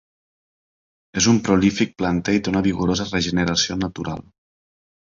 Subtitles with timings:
[1.21, 4.27] És un prolífic planter i té una vigorosa regeneració natural.